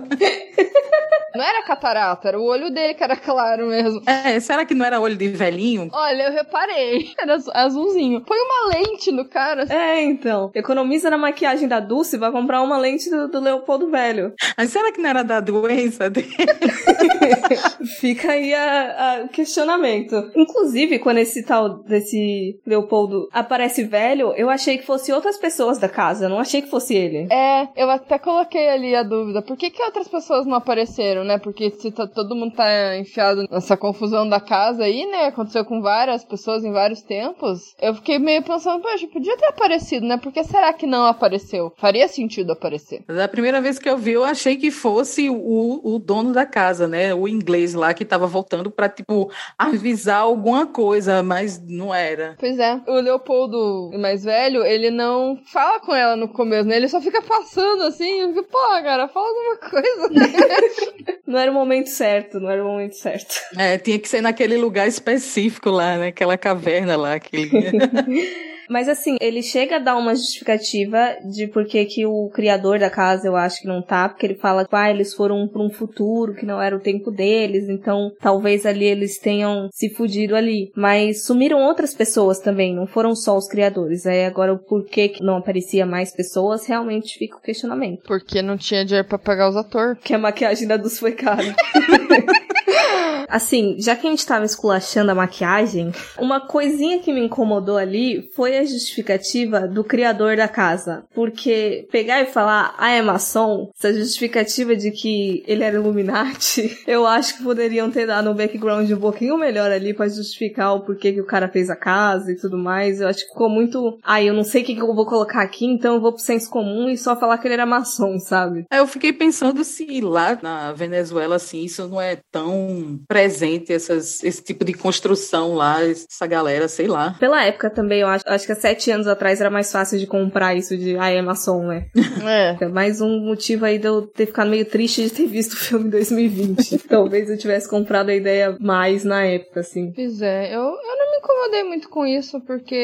[1.35, 4.03] Não era catarata, era o olho dele que era claro mesmo.
[4.07, 5.89] É, será que não era olho de velhinho?
[5.93, 7.13] Olha, eu reparei.
[7.21, 8.23] Era az- azulzinho.
[8.23, 9.65] Põe uma lente no cara.
[9.69, 10.51] É, então.
[10.55, 14.33] Economiza na maquiagem da Dulce e vai comprar uma lente do, do Leopoldo Velho.
[14.57, 16.29] Mas será que não era da doença dele?
[17.89, 20.15] Fica aí a- a- o questionamento.
[20.37, 25.89] Inclusive, quando esse tal desse Leopoldo aparece velho, eu achei que fosse outras pessoas da
[25.89, 27.27] casa, não achei que fosse ele.
[27.33, 29.43] É, eu até coloquei ali a dúvida.
[29.43, 31.39] Por que, que outras pessoas não apareceram, né?
[31.39, 35.27] Porque se tá- todo mundo tá enfiado nessa confusão da casa aí, né?
[35.27, 37.75] Aconteceu com várias pessoas em vários tempos.
[37.81, 40.17] Eu fiquei meio pensando, poxa, podia ter aparecido, né?
[40.17, 41.73] Por que será que não apareceu?
[41.77, 43.03] Faria sentido aparecer.
[43.07, 46.87] Da primeira vez que eu vi, eu achei que fosse o, o dono da casa,
[46.87, 47.15] né?
[47.15, 52.37] O inglês lá que tava voltando pra, tipo, avisar alguma coisa, mas não era.
[52.39, 52.81] Pois é.
[52.87, 56.77] O Leopoldo mais velho, ele não fala com ela no começo, né?
[56.77, 58.21] Ele só fica passando assim.
[58.21, 61.19] Eu fico, pô, cara, fala alguma coisa, né?
[61.27, 63.35] Não era o momento certo, não era o momento certo.
[63.55, 66.07] É, tinha que ser naquele lugar específico lá, né?
[66.09, 67.51] Aquela caverna lá, aquele...
[68.69, 73.27] Mas assim, ele chega a dar uma justificativa de por que o criador da casa,
[73.27, 76.35] eu acho que não tá, porque ele fala que ah, eles foram pra um futuro
[76.35, 80.71] que não era o tempo deles, então talvez ali eles tenham se fudido ali.
[80.77, 84.07] Mas sumiram outras pessoas também, não foram só os criadores.
[84.07, 88.03] Aí agora o porquê que não aparecia mais pessoas, realmente fica o questionamento.
[88.07, 89.99] Porque não tinha dinheiro pra pagar os atores.
[90.03, 91.43] Que a maquiagem da Dus foi cara.
[93.29, 98.29] Assim, já que a gente tava esculachando a maquiagem, uma coisinha que me incomodou ali
[98.35, 101.05] foi a justificativa do criador da casa.
[101.15, 107.07] Porque pegar e falar, ah, é maçom, essa justificativa de que ele era Illuminati, eu
[107.07, 111.13] acho que poderiam ter dado um background um pouquinho melhor ali pra justificar o porquê
[111.13, 113.01] que o cara fez a casa e tudo mais.
[113.01, 115.43] Eu acho que ficou muito, ah, eu não sei o que, que eu vou colocar
[115.43, 118.65] aqui, então eu vou pro senso comum e só falar que ele era maçom, sabe?
[118.71, 124.23] Aí eu fiquei pensando se lá na Venezuela, assim, isso não é tão presente, essas,
[124.23, 127.17] esse tipo de construção lá, essa galera, sei lá.
[127.19, 130.07] Pela época também, eu acho, acho que há sete anos atrás era mais fácil de
[130.07, 131.87] comprar isso de ah, é maçom, né?
[132.25, 132.65] É.
[132.65, 135.57] É mais um motivo aí de eu ter ficado meio triste de ter visto o
[135.57, 136.79] filme em 2020.
[136.89, 139.93] Talvez eu tivesse comprado a ideia mais na época, assim.
[139.93, 142.75] Pois é, eu, eu não me incomodei muito com isso, porque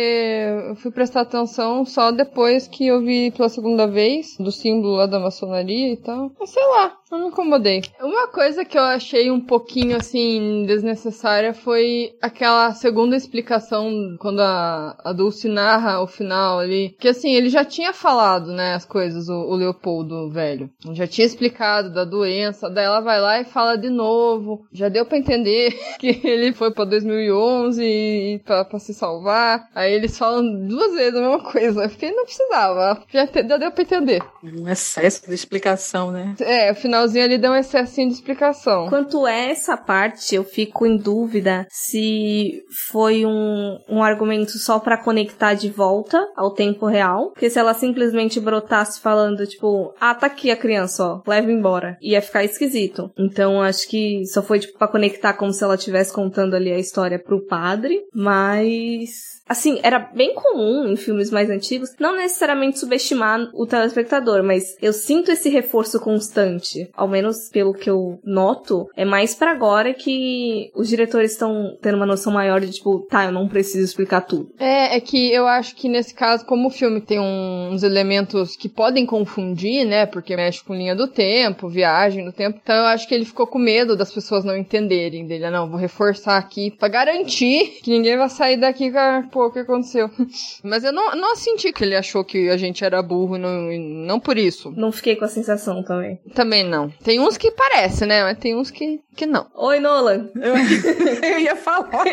[0.69, 5.07] eu fui prestar atenção só depois que eu vi pela segunda vez, do símbolo lá
[5.07, 6.33] da maçonaria e tal.
[6.41, 7.83] Mas sei lá, não me incomodei.
[8.01, 14.97] Uma coisa que eu achei um pouquinho, assim, desnecessária foi aquela segunda explicação, quando a,
[15.05, 19.29] a Dulce narra o final ali, que assim, ele já tinha falado, né, as coisas,
[19.29, 20.71] o, o Leopoldo velho.
[20.93, 24.67] Já tinha explicado da doença, daí ela vai lá e fala de novo.
[24.73, 29.69] Já deu pra entender que ele foi pra 2011 e pra, pra se salvar.
[29.75, 31.85] Aí eles falam duas vezes a mesma coisa.
[31.85, 33.03] Eu fiquei, não precisava.
[33.13, 34.23] Já, já deu pra entender.
[34.43, 36.35] Um excesso de explicação, né?
[36.41, 38.89] É, o finalzinho ali deu um excessinho de explicação.
[38.89, 45.03] Quanto a essa parte, eu fico em dúvida se foi um, um argumento só pra
[45.03, 47.31] conectar de volta ao tempo real.
[47.31, 51.97] Porque se ela simplesmente brotasse falando, tipo, ah, tá aqui a criança, ó, leva embora.
[52.01, 53.11] Ia ficar esquisito.
[53.19, 56.79] Então, acho que só foi, tipo, pra conectar como se ela estivesse contando ali a
[56.79, 58.01] história pro padre.
[58.15, 64.77] Mas assim, era bem comum em filmes mais antigos, não necessariamente subestimar o telespectador, mas
[64.81, 69.93] eu sinto esse reforço constante, ao menos pelo que eu noto, é mais para agora
[69.93, 74.23] que os diretores estão tendo uma noção maior de tipo, tá, eu não preciso explicar
[74.23, 74.51] tudo.
[74.59, 78.69] É, é que eu acho que nesse caso, como o filme tem uns elementos que
[78.69, 83.07] podem confundir, né, porque mexe com linha do tempo, viagem no tempo, então eu acho
[83.07, 85.45] que ele ficou com medo das pessoas não entenderem dele.
[85.45, 89.47] Ah, não, vou reforçar aqui pra garantir que ninguém vai sair daqui com a, pô,
[89.49, 90.09] o que aconteceu.
[90.63, 93.69] Mas eu não, não senti que ele achou que a gente era burro, não,
[94.07, 94.73] não por isso.
[94.77, 96.21] Não fiquei com a sensação também.
[96.33, 96.89] Também não.
[97.03, 98.23] Tem uns que parece, né?
[98.23, 99.49] Mas tem uns que, que não.
[99.57, 100.31] Oi, Nolan.
[100.37, 100.55] Eu,
[101.29, 101.91] eu ia falar.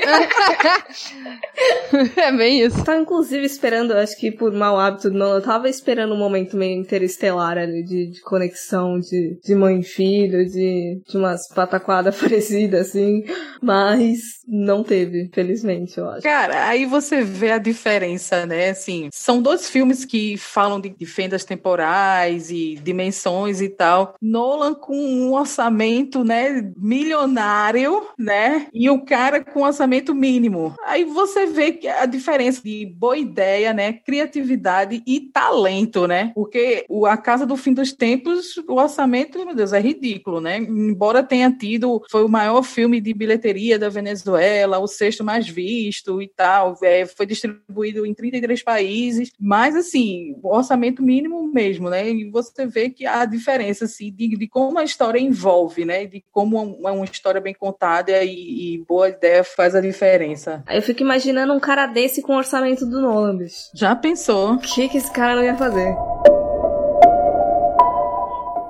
[2.17, 2.83] é bem isso.
[2.83, 6.57] Tava inclusive esperando, acho que por mau hábito do Nolan, eu tava esperando um momento
[6.57, 12.19] meio interestelar ali, de, de conexão de, de mãe e filho, de, de umas pataquadas
[12.19, 13.23] parecidas, assim.
[13.61, 16.23] Mas não teve, felizmente, eu acho.
[16.23, 18.69] Cara, aí você vê a diferença, né?
[18.69, 24.15] Assim, são dois filmes que falam de, de fendas temporais e dimensões e tal.
[24.21, 28.67] Nolan com um orçamento, né, milionário, né?
[28.73, 30.75] E o cara com orçamento mínimo.
[30.85, 36.31] Aí você vê que a diferença de boa ideia, né, criatividade e talento, né?
[36.35, 40.57] Porque o A Casa do Fim dos Tempos, o orçamento, meu Deus, é ridículo, né?
[40.57, 46.21] Embora tenha tido, foi o maior filme de bilheteria da Venezuela, o sexto mais visto
[46.21, 52.09] e tal, é, foi distribuído em 33 países, mas assim, o orçamento mínimo mesmo, né?
[52.09, 56.05] E você vê que a diferença assim, de, de como a história envolve, né?
[56.05, 60.63] De como uma, uma história bem contada e, e, boa ideia faz a diferença.
[60.69, 63.69] Eu fico imaginando um cara desse com o orçamento do Nolan, bicho.
[63.73, 64.53] Já pensou?
[64.53, 65.95] O que, que esse cara não ia fazer?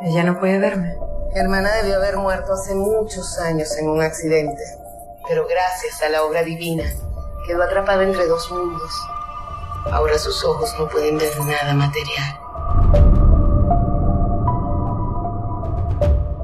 [0.03, 0.87] Ella no puede verme.
[1.33, 4.61] Mi hermana debió haber muerto hace muchos años en un accidente,
[5.27, 6.83] pero gracias a la obra divina
[7.45, 8.91] quedó atrapada entre dos mundos.
[9.91, 12.41] Ahora sus ojos no pueden ver nada material.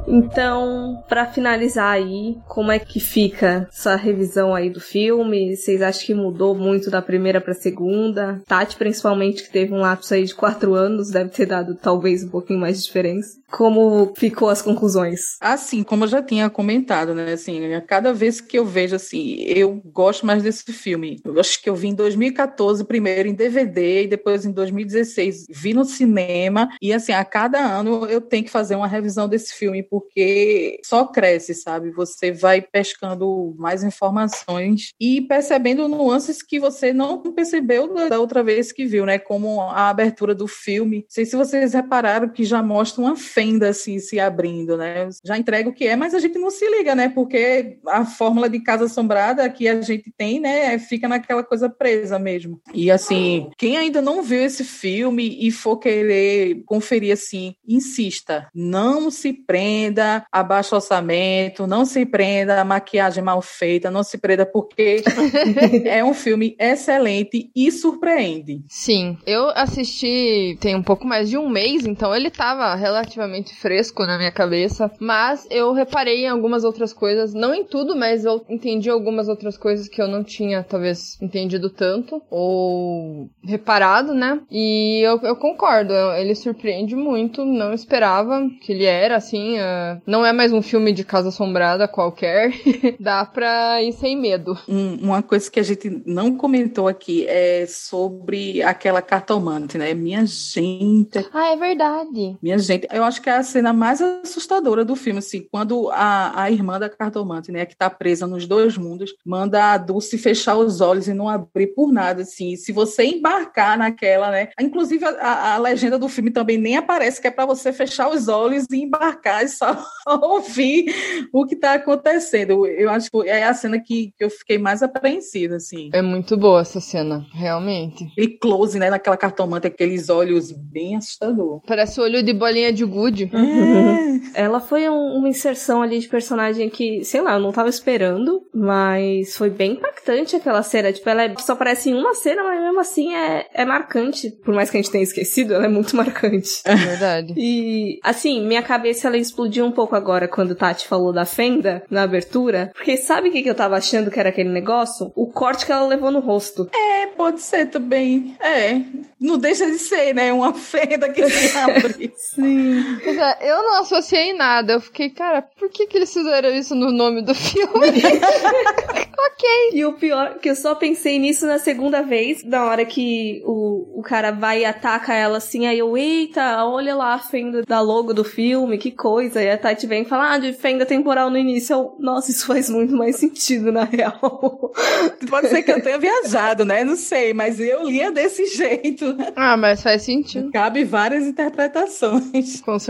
[0.07, 5.55] Então, para finalizar aí, como é que fica essa revisão aí do filme?
[5.55, 8.41] Vocês acham que mudou muito da primeira pra segunda?
[8.47, 12.29] Tati, principalmente, que teve um lapso aí de quatro anos, deve ter dado talvez um
[12.29, 13.37] pouquinho mais de diferença.
[13.49, 15.37] Como ficou as conclusões?
[15.39, 17.33] Assim, como eu já tinha comentado, né?
[17.33, 21.19] Assim, cada vez que eu vejo, assim, eu gosto mais desse filme.
[21.23, 25.73] Eu acho que eu vi em 2014 primeiro em DVD e depois em 2016 vi
[25.73, 26.69] no cinema.
[26.81, 31.05] E assim, a cada ano eu tenho que fazer uma revisão desse filme, porque só
[31.05, 31.91] cresce, sabe?
[31.91, 38.71] Você vai pescando mais informações e percebendo nuances que você não percebeu da outra vez
[38.71, 39.17] que viu, né?
[39.17, 40.97] Como a abertura do filme.
[40.97, 45.07] Não sei se vocês repararam que já mostra uma fenda assim se abrindo, né?
[45.23, 47.07] Já entrega o que é, mas a gente não se liga, né?
[47.07, 52.17] Porque a fórmula de casa assombrada que a gente tem, né, fica naquela coisa presa
[52.17, 52.59] mesmo.
[52.73, 59.11] E assim, quem ainda não viu esse filme e for querer conferir assim, insista, não
[59.11, 64.47] se prenda a baixo orçamento, não se prenda a maquiagem mal feita, não se prenda
[64.47, 65.03] porque
[65.85, 68.63] é um filme excelente e surpreende.
[68.67, 74.05] Sim, eu assisti tem um pouco mais de um mês, então ele tava relativamente fresco
[74.05, 78.43] na minha cabeça, mas eu reparei em algumas outras coisas, não em tudo, mas eu
[78.49, 84.39] entendi algumas outras coisas que eu não tinha, talvez, entendido tanto, ou reparado, né?
[84.51, 90.25] E eu, eu concordo, ele surpreende muito, não esperava que ele era assim, uh, não
[90.25, 92.51] é mais um filme de casa assombrada qualquer,
[92.99, 94.57] dá pra ir sem medo.
[94.67, 99.93] Um, uma coisa que a gente não comentou aqui é sobre aquela cartomante, né?
[99.93, 101.25] Minha gente.
[101.33, 102.37] Ah, é verdade.
[102.41, 106.43] Minha gente, eu acho que é a cena mais assustadora do filme, assim, quando a,
[106.43, 110.55] a irmã da cartomante, né, que tá presa nos dois mundos, manda a Dulce fechar
[110.55, 115.55] os olhos e não abrir por nada, assim, se você embarcar naquela, né, inclusive a,
[115.55, 118.77] a legenda do filme também nem aparece, que é para você fechar os olhos e
[118.77, 119.77] embarcar e só
[120.07, 120.93] ouvir
[121.33, 122.65] o que tá acontecendo.
[122.65, 125.89] Eu acho que é a cena que, que eu fiquei mais apreensiva, assim.
[125.93, 128.07] É muito boa essa cena, realmente.
[128.17, 131.61] E close, né, naquela cartomante, aqueles olhos bem assustador.
[131.65, 133.06] Parece o olho de bolinha de gude.
[133.33, 134.21] Uhum.
[134.33, 138.41] Ela foi um, uma inserção ali de personagem que, sei lá, eu não tava esperando,
[138.53, 140.91] mas foi bem impactante aquela cena.
[140.91, 144.31] Tipo, ela é, só aparece em uma cena, mas mesmo assim é, é marcante.
[144.43, 146.61] Por mais que a gente tenha esquecido, ela é muito marcante.
[146.65, 147.33] É verdade.
[147.37, 152.03] e, assim, minha cabeça ela explodiu um pouco agora quando Tati falou da fenda na
[152.03, 152.71] abertura.
[152.75, 155.11] Porque sabe o que, que eu tava achando que era aquele negócio?
[155.15, 156.69] O corte que ela levou no rosto.
[156.73, 158.35] É, pode ser também.
[158.39, 158.81] É.
[159.19, 160.31] Não deixa de ser, né?
[160.31, 162.13] Uma fenda que se abre.
[162.17, 162.96] Sim.
[163.03, 164.73] Pois é, eu não associei nada.
[164.73, 167.67] Eu fiquei, cara, por que, que eles fizeram isso no nome do filme?
[169.17, 169.49] ok.
[169.73, 173.99] E o pior, que eu só pensei nisso na segunda vez, na hora que o,
[173.99, 177.81] o cara vai e ataca ela assim, aí eu, eita, olha lá a fenda da
[177.81, 179.41] logo do filme, que coisa.
[179.41, 181.73] E a Tati vem e fala, ah, de fenda temporal no início.
[181.73, 184.71] Eu, nossa, isso faz muito mais sentido, na real.
[185.29, 186.83] Pode ser que eu tenha viajado, né?
[186.83, 189.15] Não sei, mas eu lia desse jeito.
[189.35, 190.51] Ah, mas faz sentido.
[190.51, 192.61] Cabe várias interpretações.
[192.61, 192.86] Com certeza.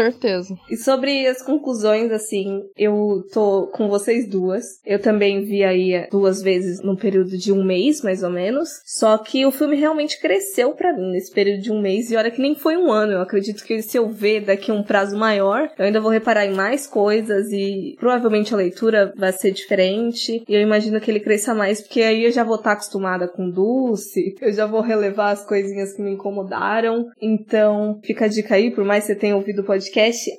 [0.69, 4.63] E sobre as conclusões, assim, eu tô com vocês duas.
[4.85, 8.69] Eu também vi aí duas vezes no período de um mês, mais ou menos.
[8.85, 12.11] Só que o filme realmente cresceu pra mim nesse período de um mês.
[12.11, 13.13] E olha que nem foi um ano.
[13.13, 16.53] Eu acredito que se eu ver daqui um prazo maior, eu ainda vou reparar em
[16.53, 20.43] mais coisas e provavelmente a leitura vai ser diferente.
[20.47, 23.49] E eu imagino que ele cresça mais, porque aí eu já vou estar acostumada com
[23.49, 27.07] Dulce, eu já vou relevar as coisinhas que me incomodaram.
[27.21, 29.86] Então, fica a dica aí, por mais que você tenha ouvido o podcast,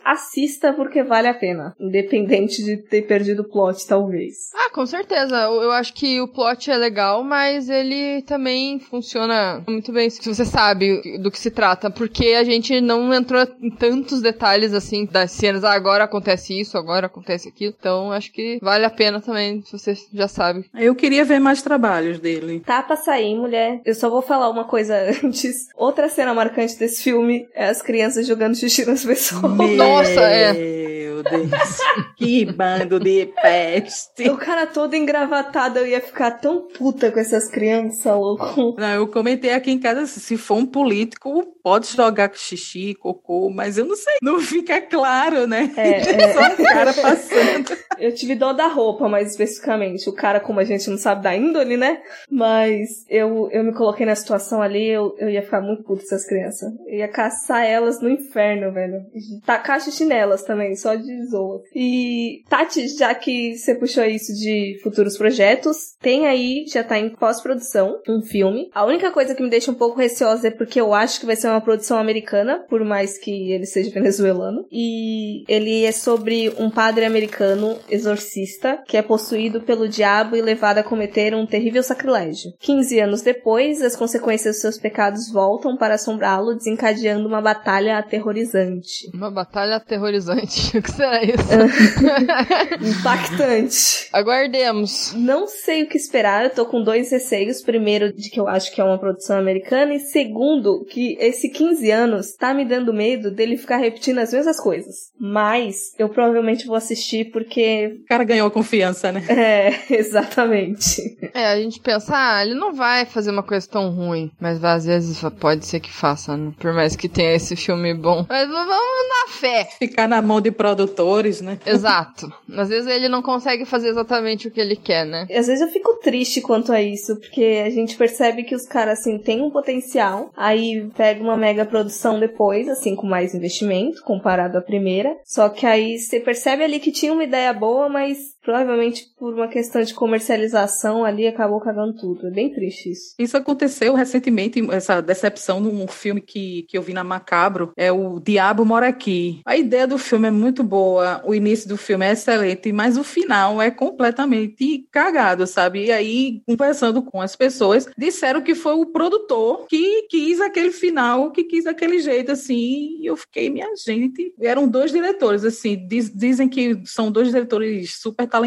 [0.04, 1.74] assista porque vale a pena.
[1.78, 4.50] Independente de ter perdido o plot, talvez.
[4.54, 5.36] Ah, com certeza.
[5.62, 10.26] Eu eu acho que o plot é legal, mas ele também funciona muito bem se
[10.26, 15.04] você sabe do que se trata, porque a gente não entrou em tantos detalhes assim
[15.04, 15.64] das cenas.
[15.64, 17.74] Ah, agora acontece isso, agora acontece aquilo.
[17.78, 20.64] Então, acho que vale a pena também, se você já sabe.
[20.74, 22.60] Eu queria ver mais trabalhos dele.
[22.60, 23.82] Tá pra sair, mulher.
[23.84, 25.68] Eu só vou falar uma coisa antes.
[25.76, 29.37] Outra cena marcante desse filme é as crianças jogando xixi nas pessoas.
[29.42, 30.78] Nossa, é.
[31.22, 31.78] Deus.
[32.16, 34.28] que bando de peste.
[34.28, 38.74] O cara todo engravatado, eu ia ficar tão puta com essas crianças, louco.
[38.78, 43.76] Não, eu comentei aqui em casa, se for um político, pode jogar xixi, cocô, mas
[43.76, 45.70] eu não sei, não fica claro, né?
[45.76, 46.32] É, é.
[46.32, 47.76] Só o cara passando.
[47.98, 50.08] Eu tive dó da roupa, mais especificamente.
[50.08, 52.00] O cara, como a gente não sabe da índole, né?
[52.30, 56.06] Mas eu, eu me coloquei na situação ali, eu, eu ia ficar muito puto com
[56.06, 56.72] essas crianças.
[56.86, 59.04] Eu ia caçar elas no inferno, velho.
[59.44, 61.62] Tacar xixi nelas também, só de zoa.
[61.74, 67.10] E, Tati, já que você puxou isso de futuros projetos, tem aí, já tá em
[67.10, 68.70] pós-produção, um filme.
[68.74, 71.36] A única coisa que me deixa um pouco receosa é porque eu acho que vai
[71.36, 74.64] ser uma produção americana, por mais que ele seja venezuelano.
[74.70, 80.78] E ele é sobre um padre americano exorcista que é possuído pelo diabo e levado
[80.78, 82.52] a cometer um terrível sacrilégio.
[82.60, 89.08] 15 anos depois, as consequências dos seus pecados voltam para assombrá-lo, desencadeando uma batalha aterrorizante.
[89.14, 90.76] Uma batalha aterrorizante.
[90.98, 91.46] Será isso?
[92.98, 94.08] Impactante.
[94.12, 95.14] Aguardemos.
[95.14, 97.62] Não sei o que esperar, eu tô com dois receios.
[97.62, 101.88] Primeiro, de que eu acho que é uma produção americana, e segundo, que esse 15
[101.92, 105.12] anos tá me dando medo dele ficar repetindo as mesmas coisas.
[105.20, 108.00] Mas eu provavelmente vou assistir porque.
[108.02, 109.24] O cara ganhou confiança, né?
[109.28, 111.16] É, exatamente.
[111.32, 114.32] É, a gente pensa, ah, ele não vai fazer uma coisa tão ruim.
[114.40, 116.52] Mas às vezes pode ser que faça, né?
[116.58, 118.26] Por mais que tenha esse filme bom.
[118.28, 119.68] Mas vamos na fé.
[119.78, 120.50] Ficar na mão de
[120.88, 121.58] produtores, né?
[121.66, 122.32] Exato.
[122.56, 125.26] Às vezes ele não consegue fazer exatamente o que ele quer, né?
[125.30, 129.00] Às vezes eu fico triste quanto a isso, porque a gente percebe que os caras,
[129.00, 134.58] assim, têm um potencial, aí pega uma mega produção depois, assim, com mais investimento, comparado
[134.58, 135.16] à primeira.
[135.24, 139.46] Só que aí você percebe ali que tinha uma ideia boa, mas provavelmente por uma
[139.46, 142.28] questão de comercialização ali acabou cagando tudo.
[142.28, 143.14] É bem triste isso.
[143.18, 148.18] Isso aconteceu recentemente, essa decepção num filme que, que eu vi na Macabro, é o
[148.18, 149.42] Diabo Mora Aqui.
[149.44, 153.04] A ideia do filme é muito boa, o início do filme é excelente, mas o
[153.04, 155.84] final é completamente cagado, sabe?
[155.84, 161.32] E aí, conversando com as pessoas, disseram que foi o produtor que quis aquele final,
[161.32, 166.10] que quis aquele jeito, assim, e eu fiquei, minha gente, eram dois diretores, assim, diz,
[166.10, 168.37] dizem que são dois diretores super talentosos,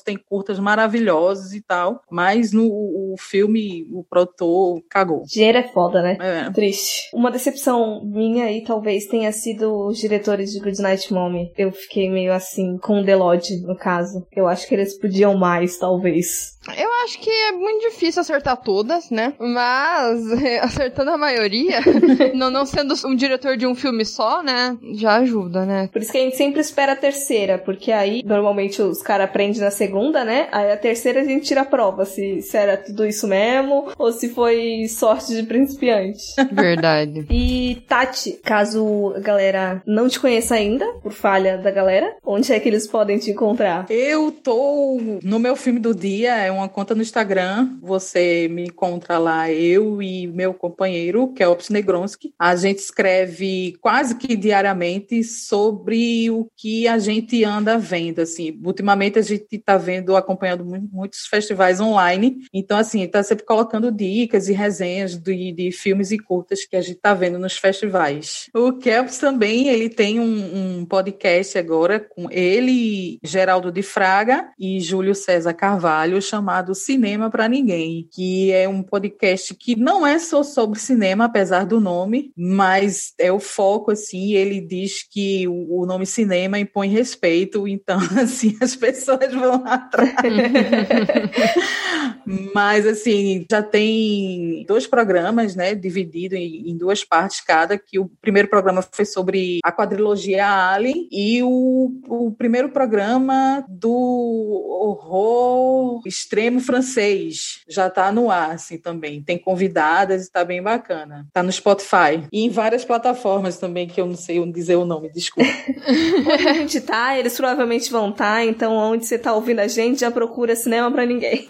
[0.00, 5.22] tem curtas maravilhosos e tal, mas no o filme o produtor cagou.
[5.26, 6.16] Dinheiro é foda, né?
[6.20, 6.50] É.
[6.50, 7.10] Triste.
[7.14, 11.52] Uma decepção minha aí talvez tenha sido os diretores de Goodnight Mommy.
[11.56, 14.26] Eu fiquei meio assim com o Delode, no caso.
[14.34, 16.58] Eu acho que eles podiam mais, talvez.
[16.76, 19.34] Eu acho que é muito difícil acertar todas, né?
[19.38, 20.22] Mas
[20.62, 21.80] acertando a maioria,
[22.34, 24.76] não, não sendo um diretor de um filme só, né?
[24.94, 25.88] Já ajuda, né?
[25.92, 29.60] Por isso que a gente sempre espera a terceira, porque aí normalmente os caras aprendem
[29.60, 30.48] na segunda, né?
[30.52, 34.12] Aí a terceira a gente tira a prova se, se era tudo isso mesmo ou
[34.12, 36.22] se foi sorte de principiante.
[36.52, 37.26] Verdade.
[37.30, 42.60] E Tati, caso a galera não te conheça ainda, por falha da galera, onde é
[42.60, 43.86] que eles podem te encontrar?
[43.90, 47.70] Eu tô no meu filme do dia, é uma conta no Instagram.
[47.82, 52.32] Você me encontra lá, eu e meu companheiro, que é Ops Negronski.
[52.38, 58.20] A gente escreve quase que diariamente sobre o que a gente anda vendo.
[58.20, 62.38] Assim, ultimamente ultimamente a gente está vendo, acompanhando muitos festivais online.
[62.52, 66.80] Então, assim, está sempre colocando dicas e resenhas de, de filmes e curtas que a
[66.80, 68.48] gente está vendo nos festivais.
[68.54, 74.80] O Kelps também, ele tem um, um podcast agora com ele, Geraldo de Fraga e
[74.80, 80.42] Júlio César Carvalho, chamado Cinema para Ninguém, que é um podcast que não é só
[80.42, 85.86] sobre cinema, apesar do nome, mas é o foco, assim, ele diz que o, o
[85.86, 88.91] nome cinema impõe respeito, então, assim, as pessoas
[89.32, 90.14] vão atrás.
[92.54, 98.08] Mas, assim, já tem dois programas, né, dividido em, em, duas partes cada, que o
[98.20, 106.60] primeiro programa foi sobre a quadrilogia Alien e o, o primeiro programa do horror extremo
[106.60, 109.20] francês já está no ar, assim, também.
[109.22, 111.24] Tem convidadas, está bem bacana.
[111.28, 115.10] Está no Spotify e em várias plataformas também, que eu não sei dizer o nome,
[115.10, 115.50] desculpa.
[116.32, 119.68] onde a gente tá, eles provavelmente vão estar, tá, então onde você tá ouvindo a
[119.68, 121.46] gente, já procura cinema para ninguém.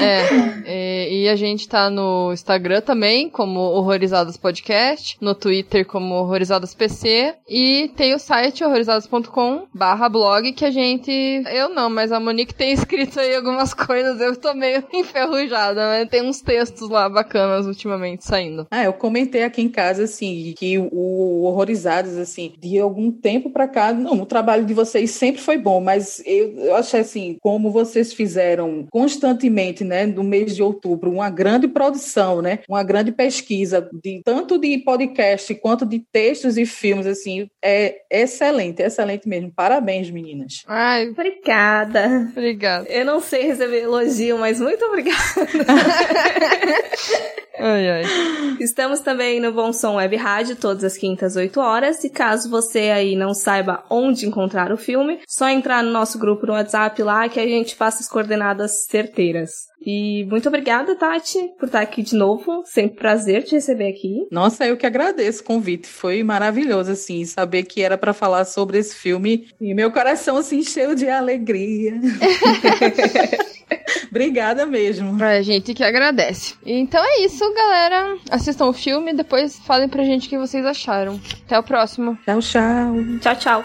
[0.00, 0.64] É,
[1.12, 6.74] e, e, a gente tá no Instagram também, como Horrorizadas Podcast, no Twitter como Horrorizadas
[6.74, 11.10] PC, e tem o site horrorizadas.com barra blog que a gente,
[11.52, 16.08] eu não, mas a Monique tem escrito aí algumas coisas, eu tô meio enferrujada, mas
[16.08, 18.66] tem uns textos lá bacanas ultimamente saindo.
[18.70, 23.68] Ah, eu comentei aqui em casa, assim, que o Horrorizadas, assim, de algum tempo pra
[23.68, 27.70] cá, não, o trabalho de vocês sempre foi bom, mas eu, eu achei assim, como
[27.70, 32.60] vocês fizeram constantemente, né, no mês de outubro, uma grande produção, né?
[32.68, 38.82] Uma grande pesquisa de tanto de podcast quanto de textos e filmes, assim, é excelente,
[38.82, 39.52] excelente mesmo.
[39.54, 40.62] Parabéns, meninas.
[40.66, 42.28] Ai, obrigada.
[42.30, 42.88] Obrigada.
[42.88, 45.14] Eu não sei receber elogio, mas muito obrigada.
[47.56, 48.02] Ai, ai.
[48.58, 52.02] Estamos também no Bom Som Web Rádio, todas as quintas, 8 horas.
[52.02, 56.46] E caso você aí não saiba onde encontrar o filme, só entrar no nosso grupo
[56.46, 59.50] no WhatsApp lá que a gente passa as coordenadas certeiras.
[59.86, 62.62] E muito obrigada, Tati, por estar aqui de novo.
[62.64, 64.26] Sempre prazer te receber aqui.
[64.30, 65.86] Nossa, eu que agradeço o convite.
[65.86, 69.46] Foi maravilhoso, assim, saber que era para falar sobre esse filme.
[69.60, 72.00] E meu coração se encheu de alegria.
[74.10, 75.22] Obrigada mesmo.
[75.22, 76.54] A gente que agradece.
[76.64, 78.16] Então é isso, galera.
[78.30, 81.20] Assistam o filme e depois falem pra gente o que vocês acharam.
[81.44, 82.16] Até o próximo.
[82.24, 82.94] Tchau, tchau.
[83.20, 83.64] Tchau, tchau.